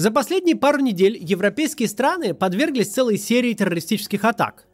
[0.00, 4.64] За последние пару недель европейские страны подверглись целой серии террористических атак.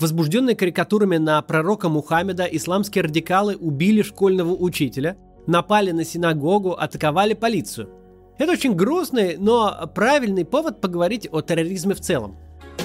[0.00, 5.16] Возбужденные карикатурами на пророка Мухаммеда, исламские радикалы убили школьного учителя,
[5.46, 7.88] напали на синагогу, атаковали полицию.
[8.36, 12.36] Это очень грустный, но правильный повод поговорить о терроризме в целом.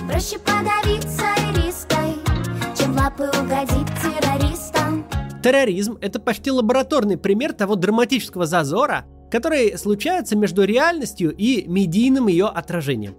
[0.08, 1.26] Проще подавиться
[1.56, 2.21] риской,
[2.78, 5.08] чем лапы угодить террористам.
[5.42, 12.48] Терроризм– это почти лабораторный пример того драматического зазора, который случается между реальностью и медийным ее
[12.48, 13.16] отражением.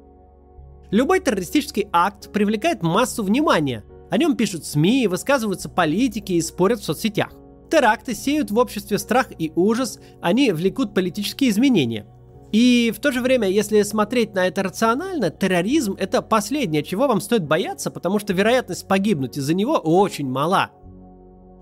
[0.90, 3.84] Любой террористический акт привлекает массу внимания.
[4.10, 7.32] О нем пишут СМИ, высказываются политики и спорят в соцсетях.
[7.70, 12.06] Теракты сеют в обществе страх и ужас, они влекут политические изменения.
[12.50, 17.20] И в то же время, если смотреть на это рационально, терроризм это последнее, чего вам
[17.20, 20.70] стоит бояться, потому что вероятность погибнуть из-за него очень мала.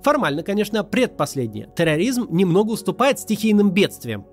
[0.03, 1.69] Формально, конечно, предпоследнее.
[1.77, 4.25] Терроризм немного уступает стихийным бедствиям.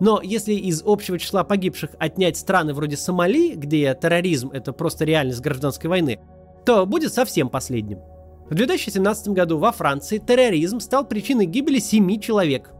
[0.00, 5.40] Но если из общего числа погибших отнять страны вроде Сомали, где терроризм это просто реальность
[5.40, 6.20] гражданской войны,
[6.64, 8.00] то будет совсем последним.
[8.48, 12.72] В 2017 году во Франции терроризм стал причиной гибели 7 человек.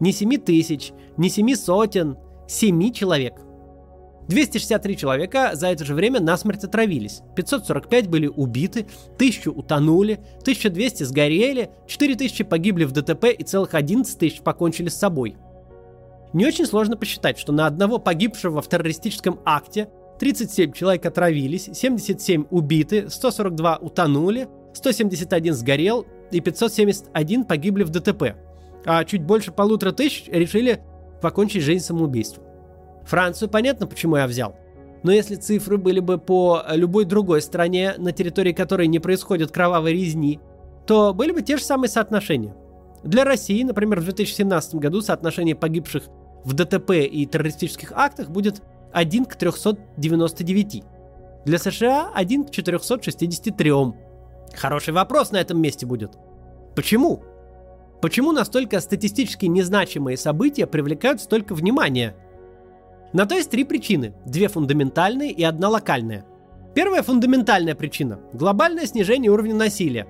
[0.00, 2.16] Не 7 тысяч, не 7 сотен,
[2.48, 3.34] 7 человек.
[4.28, 11.70] 263 человека за это же время насмерть отравились, 545 были убиты, 1000 утонули, 1200 сгорели,
[11.86, 15.36] 4000 погибли в ДТП и целых 11 тысяч покончили с собой–
[16.32, 22.46] не очень сложно посчитать, что на одного погибшего в террористическом акте 37 человек отравились, 77
[22.50, 28.36] убиты, 142 утонули, 171 сгорел и 571 погибли в ДТП.
[28.84, 30.80] А чуть больше полутора тысяч решили
[31.20, 32.44] покончить жизнь самоубийством.
[33.04, 34.56] Францию понятно, почему я взял.
[35.02, 39.92] Но если цифры были бы по любой другой стране, на территории которой не происходит кровавой
[39.92, 40.38] резни,
[40.86, 42.54] то были бы те же самые соотношения.
[43.02, 46.04] Для России, например, в 2017 году соотношение погибших
[46.44, 50.82] в ДТП и террористических актах будет 1 к 399.
[51.44, 53.72] Для США 1 к 463.
[54.54, 56.12] Хороший вопрос на этом месте будет.
[56.74, 57.22] Почему?
[58.00, 62.16] Почему настолько статистически незначимые события привлекают столько внимания?
[63.12, 64.14] На то есть три причины.
[64.24, 66.24] Две фундаментальные и одна локальная.
[66.74, 70.06] Первая фундаментальная причина– глобальное снижение уровня насилия.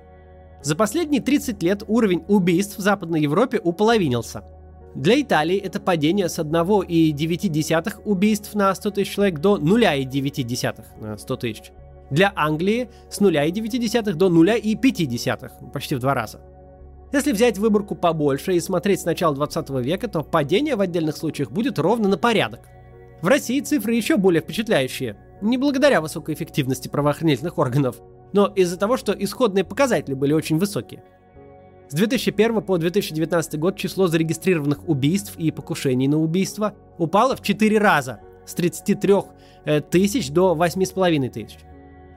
[0.61, 4.43] За последние 30 лет уровень убийств в Западной Европе уполовинился–
[4.95, 11.35] для Италии это падение с 1,9 убийств на 100 тысяч человек до 0,9 на 100
[11.37, 11.71] тысяч.
[12.09, 16.41] Для Англии с 0,9 до 0,5, почти в два раза.
[17.13, 21.51] Если взять выборку побольше и смотреть с начала 20 века, то падение в отдельных случаях
[21.51, 22.67] будет ровно на порядок.
[23.21, 25.17] В России цифры еще более впечатляющие.
[25.41, 28.01] Не благодаря высокой эффективности правоохранительных органов,
[28.33, 31.03] но из-за того, что исходные показатели были очень высокие.
[31.91, 37.77] С 2001 по 2019 год число зарегистрированных убийств и покушений на убийство упало в 4
[37.79, 39.13] раза, с 33
[39.65, 41.57] э, тысяч до 8,5 тысяч.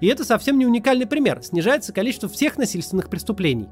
[0.00, 3.68] И это совсем не уникальный пример, снижается количество всех насильственных преступлений.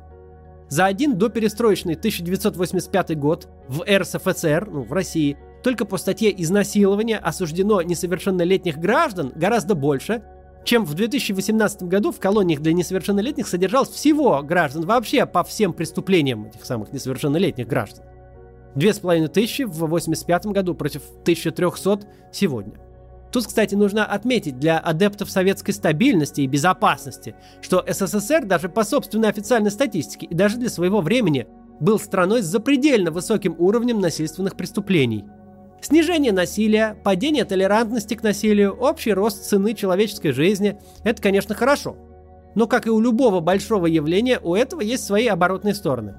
[0.68, 7.80] За один доперестроечный 1985 год в РСФСР, ну, в России, только по статье «Изнасилование» осуждено
[7.80, 10.24] несовершеннолетних граждан гораздо больше,
[10.64, 16.46] чем в 2018 году в колониях для несовершеннолетних содержалось всего граждан вообще по всем преступлениям
[16.46, 18.04] этих самых несовершеннолетних граждан.
[18.74, 22.00] Две с половиной тысячи в 85 году против 1300
[22.32, 22.74] сегодня.
[23.30, 29.30] Тут, кстати, нужно отметить для адептов советской стабильности и безопасности, что СССР даже по собственной
[29.30, 31.46] официальной статистике и даже для своего времени
[31.80, 35.24] был страной с запредельно высоким уровнем насильственных преступлений–
[35.82, 41.96] Снижение насилия, падение толерантности к насилию, общий рост цены человеческой жизни– это, конечно, хорошо.
[42.54, 46.14] Но, как и у любого большого явления, у этого есть свои оборотные стороны.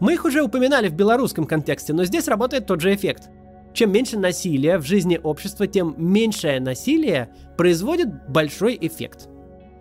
[0.00, 3.28] Мы их уже упоминали в белорусском контексте, но здесь работает тот же эффект.
[3.74, 9.28] Чем меньше насилия в жизни общества, тем меньшее насилие производит большой эффект.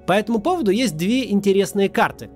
[0.08, 2.30] По этому поводу есть две интересные карты.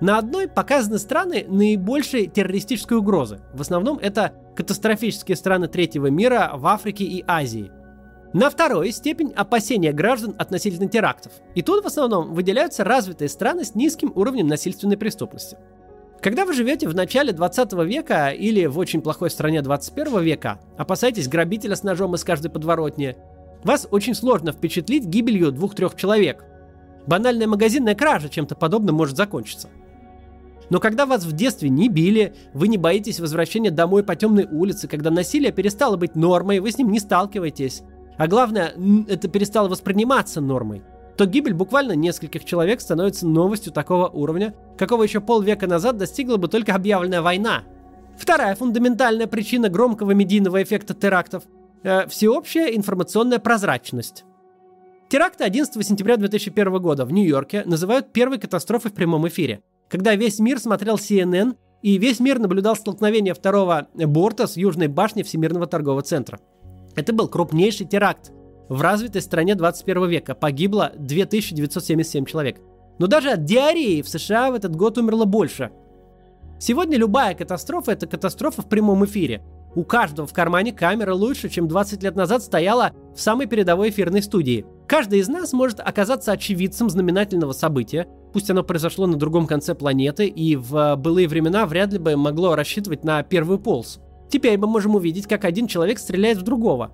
[0.00, 3.40] На одной показаны страны наибольшей террористической угрозы.
[3.54, 7.70] В основном это катастрофические страны третьего мира в Африке и Азии.
[8.34, 11.32] На второй степень опасения граждан относительно терактов.
[11.54, 15.56] И тут в основном выделяются развитые страны с низким уровнем насильственной преступности.
[16.20, 21.28] Когда вы живете в начале 20 века или в очень плохой стране 21 века, опасаетесь
[21.28, 23.16] грабителя с ножом из каждой подворотни,
[23.64, 26.44] вас очень сложно впечатлить гибелью двух-трех человек.
[27.06, 29.70] Банальная магазинная кража чем-то подобным может закончиться–
[30.70, 34.88] но когда вас в детстве не били, вы не боитесь возвращения домой по темной улице,
[34.88, 37.82] когда насилие перестало быть нормой, вы с ним не сталкиваетесь.
[38.18, 38.72] А главное,
[39.08, 40.82] это перестало восприниматься нормой
[41.16, 46.48] то гибель буквально нескольких человек становится новостью такого уровня, какого еще полвека назад достигла бы
[46.48, 47.64] только объявленная война.
[48.18, 51.44] Вторая фундаментальная причина громкого медийного эффекта терактов–
[51.82, 54.24] э, всеобщая информационная прозрачность.
[55.08, 60.38] Теракты 11 сентября 2001 года в Нью-Йорке называют первой катастрофой в прямом эфире, когда весь
[60.38, 66.02] мир смотрел CNN и весь мир наблюдал столкновение второго борта с южной башней Всемирного торгового
[66.02, 66.40] центра.
[66.94, 68.32] Это был крупнейший теракт
[68.68, 70.34] в развитой стране 21 века.
[70.34, 72.60] Погибло 2977 человек.
[72.98, 75.70] Но даже от диареи в США в этот год умерло больше.
[76.58, 79.42] Сегодня любая катастрофа– это катастрофа в прямом эфире.
[79.74, 84.22] У каждого в кармане камера лучше, чем 20 лет назад стояла в самой передовой эфирной
[84.22, 84.64] студии.
[84.88, 90.26] Каждый из нас может оказаться очевидцем знаменательного события, пусть оно произошло на другом конце планеты
[90.26, 94.00] и в былые времена вряд ли бы могло рассчитывать на первый полз.
[94.28, 96.92] Теперь мы можем увидеть, как один человек стреляет в другого.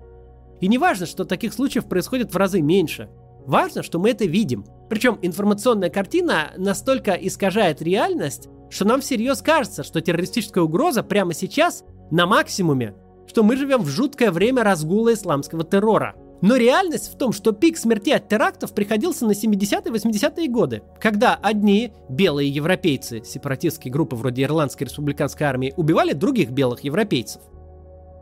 [0.61, 3.09] И не важно, что таких случаев происходит в разы меньше.
[3.45, 4.65] Важно, что мы это видим.
[4.89, 11.83] Причем информационная картина настолько искажает реальность, что нам всерьез кажется, что террористическая угроза прямо сейчас
[12.11, 12.95] на максимуме,
[13.27, 16.15] что мы живем в жуткое время разгула исламского террора.
[16.43, 21.93] Но реальность в том, что пик смерти от терактов приходился на 70-80-е годы, когда одни
[22.09, 27.41] белые европейцы, сепаратистские группы вроде Ирландской республиканской армии, убивали других белых европейцев.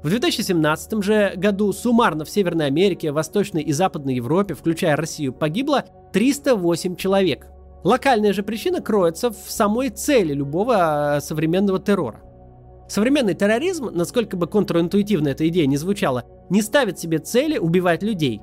[0.04, 5.86] В 2017 же году суммарно в Северной Америке, Восточной и Западной Европе, включая Россию, погибло
[6.14, 7.48] 308 человек.
[7.84, 12.22] Локальная же причина кроется в самой цели любого а, современного террора.
[12.92, 18.42] Современный терроризм, насколько бы контринтуитивно эта идея не звучала, не ставит себе цели убивать людей.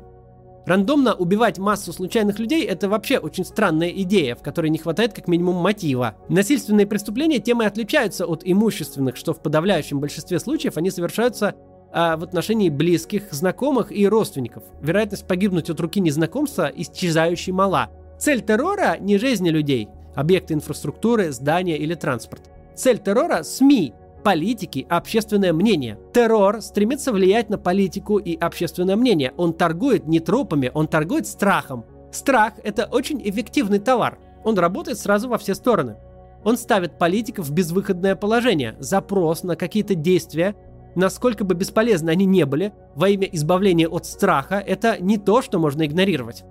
[0.64, 5.28] Рандомно убивать массу случайных людей– это вообще очень странная идея, в которой не хватает как
[5.28, 6.14] минимум мотива.
[6.30, 11.54] Насильственные преступления тем и отличаются от имущественных, что в подавляющем большинстве случаев они совершаются
[11.92, 14.62] а, в отношении близких, знакомых и родственников.
[14.80, 17.90] Вероятность погибнуть от руки незнакомца исчезающей мала.
[18.18, 22.50] Цель террора– не жизни людей, объекты инфраструктуры, здания или транспорт.
[22.74, 23.92] Цель террора– СМИ,
[24.23, 25.99] политики, общественное мнение.
[26.12, 29.32] Террор стремится влиять на политику и общественное мнение.
[29.37, 31.85] Он торгует не тропами, он торгует страхом.
[32.11, 34.19] Страх– это очень эффективный товар.
[34.44, 35.97] Он работает сразу во все стороны.
[36.44, 38.76] Он ставит политиков в безвыходное положение.
[38.79, 40.55] Запрос на какие-то действия,
[40.94, 45.59] насколько бы бесполезны они не были, во имя избавления от страха, это не то, что
[45.59, 46.44] можно игнорировать.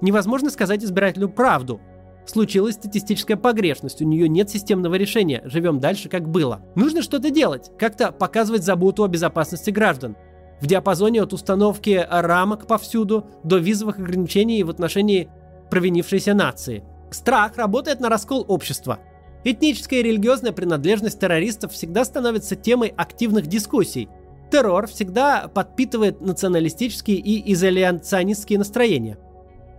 [0.00, 1.80] Невозможно сказать избирателю правду–
[2.26, 6.62] Случилась статистическая погрешность, у нее нет системного решения, живем дальше, как было.
[6.74, 10.16] Нужно что-то делать, как-то показывать заботу о безопасности граждан.
[10.60, 15.28] В диапазоне от установки рамок повсюду до визовых ограничений в отношении
[15.70, 16.84] провинившейся нации.
[17.10, 19.00] Страх работает на раскол общества.
[19.44, 24.08] Этническая и религиозная принадлежность террористов всегда становится темой активных дискуссий.
[24.50, 29.18] Террор всегда подпитывает националистические и изоляционистские настроения.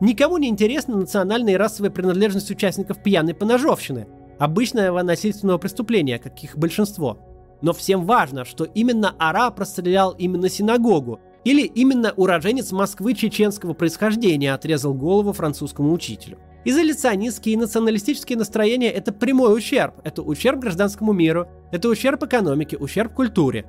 [0.02, 4.08] Никому не интересна национальная и расовая принадлежность участников пьяной поножовщины,
[4.40, 7.20] обычного насильственного преступления, каких большинство.
[7.62, 14.54] Но всем важно, что именно Ара прострелял именно синагогу, или именно уроженец Москвы чеченского происхождения
[14.54, 16.40] отрезал голову французскому учителю.
[16.66, 19.94] Изоляционистские и националистические настроения– это прямой ущерб.
[20.04, 23.66] Это ущерб гражданскому миру, это ущерб экономике, ущерб культуре.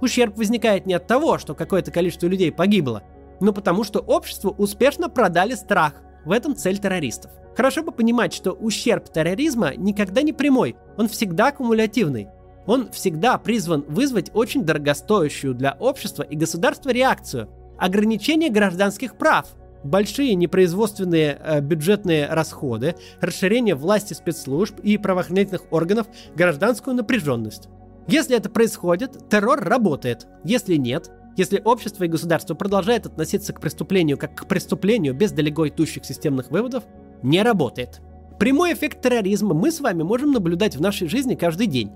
[0.00, 3.04] Ущерб возникает не от того, что какое-то количество людей погибло,
[3.40, 5.94] но потому что обществу успешно продали страх.
[6.24, 7.30] В этом цель террористов.
[7.56, 12.28] Хорошо бы понимать, что ущерб терроризма никогда не прямой, он всегда кумулятивный.
[12.66, 17.48] Он всегда призван вызвать очень дорогостоящую для общества и государства реакцию–
[17.78, 19.46] ограничение гражданских прав,
[19.82, 27.68] большие непроизводственные э, бюджетные расходы, расширение власти спецслужб и правоохранительных органов, гражданскую напряженность.
[28.06, 30.26] Если это происходит, террор работает.
[30.44, 35.68] Если нет, если общество и государство продолжает относиться к преступлению как к преступлению без далеко
[35.68, 36.84] идущих системных выводов,
[37.22, 38.00] не работает.
[38.38, 41.92] Прямой эффект терроризма мы с вами можем наблюдать в нашей жизни каждый день.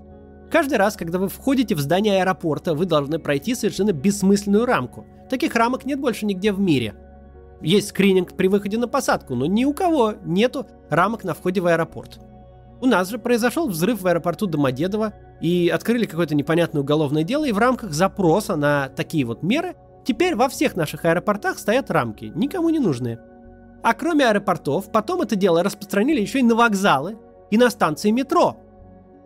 [0.51, 5.05] Каждый раз, когда вы входите в здание аэропорта, вы должны пройти совершенно бессмысленную рамку.
[5.29, 6.93] Таких рамок нет больше нигде в мире.
[7.61, 11.67] Есть скрининг при выходе на посадку, но ни у кого нету рамок на входе в
[11.67, 12.19] аэропорт.
[12.81, 17.51] У нас же произошел взрыв в аэропорту Домодедово, и открыли какое-то непонятное уголовное дело, и
[17.51, 22.69] в рамках запроса на такие вот меры теперь во всех наших аэропортах стоят рамки, никому
[22.69, 23.19] не нужные.
[23.83, 27.17] А кроме аэропортов, потом это дело распространили еще и на вокзалы
[27.51, 28.57] и на станции метро.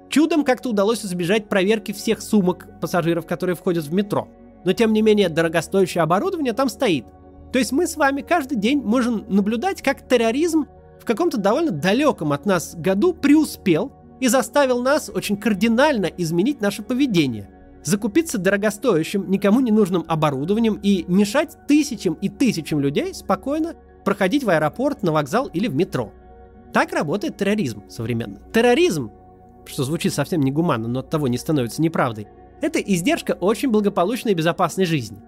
[0.09, 4.27] Чудом как-то удалось избежать проверки всех сумок пассажиров, которые входят в метро.
[4.65, 7.05] Но тем не менее дорогостоящее оборудование там стоит.
[7.53, 10.65] То есть мы с вами каждый день можем наблюдать, как терроризм
[10.99, 16.83] в каком-то довольно далеком от нас году преуспел и заставил нас очень кардинально изменить наше
[16.83, 17.49] поведение.
[17.83, 24.49] Закупиться дорогостоящим, никому не нужным оборудованием и мешать тысячам и тысячам людей спокойно проходить в
[24.49, 26.11] аэропорт, на вокзал или в метро.
[26.73, 28.39] Так работает терроризм современный.
[28.53, 29.11] Терроризм,
[29.65, 32.27] что звучит совсем негуманно, но от того не становится неправдой,
[32.61, 35.21] это издержка очень благополучной и безопасной жизни.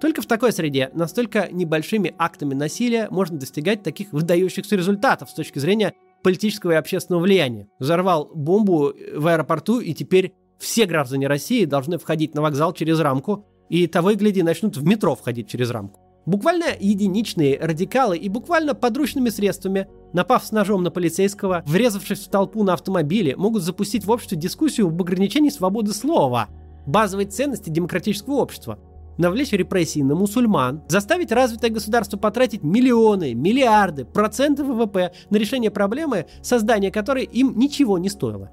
[0.00, 5.58] Только в такой среде, настолько небольшими актами насилия можно достигать таких выдающихся результатов с точки
[5.58, 7.68] зрения политического и общественного влияния.
[7.78, 13.46] Взорвал бомбу в аэропорту, и теперь все граждане России должны входить на вокзал через рамку,
[13.68, 16.00] и того и гляди начнут в метро входить через рамку.
[16.26, 22.62] Буквально единичные радикалы и буквально подручными средствами, напав с ножом на полицейского, врезавшись в толпу
[22.64, 26.48] на автомобиле, могут запустить в обществе дискуссию об ограничении свободы слова,
[26.86, 28.78] базовой ценности демократического общества,
[29.18, 36.26] навлечь репрессии на мусульман, заставить развитое государство потратить миллионы, миллиарды, проценты ВВП на решение проблемы,
[36.42, 38.50] создание которой им ничего не стоило.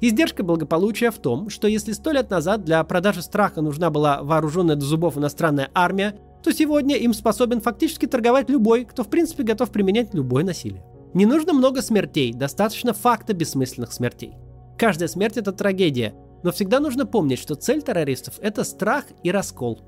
[0.00, 4.76] Издержка благополучия в том, что если сто лет назад для продажи страха нужна была вооруженная
[4.76, 9.70] до зубов иностранная армия, то сегодня им способен фактически торговать любой, кто в принципе готов
[9.70, 10.84] применять любое насилие.
[11.14, 14.34] Не нужно много смертей, достаточно факта бессмысленных смертей.
[14.76, 16.14] Каждая смерть это трагедия,
[16.44, 19.80] но всегда нужно помнить, что цель террористов– это страх и раскол.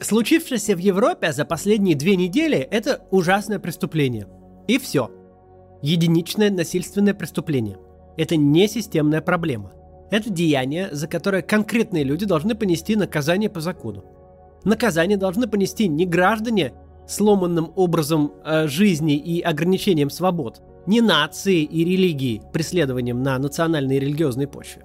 [0.00, 4.26] Случившееся в Европе за последние две недели– это ужасное преступление.
[4.66, 5.10] И все.
[5.82, 7.76] Единичное насильственное преступление.
[8.16, 9.72] Это не системная проблема.
[10.10, 14.02] Это деяние, за которое конкретные люди должны понести наказание по закону.
[14.64, 16.72] Наказание должны понести не граждане
[17.06, 24.00] сломанным образом э, жизни и ограничением свобод, не нации и религии, преследованием на национальной и
[24.00, 24.84] религиозной почве.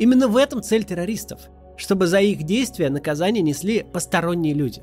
[0.00, 1.42] Именно в этом цель террористов,
[1.76, 4.82] чтобы за их действия наказание несли посторонние люди.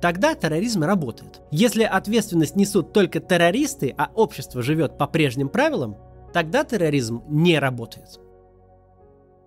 [0.00, 1.40] Тогда терроризм работает.
[1.50, 5.96] Если ответственность несут только террористы, а общество живет по прежним правилам,
[6.32, 8.20] тогда терроризм не работает.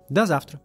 [0.10, 0.60] До завтра.